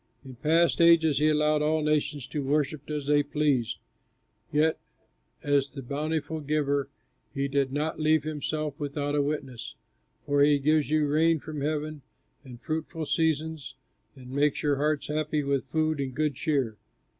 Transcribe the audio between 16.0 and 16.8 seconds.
and good cheer."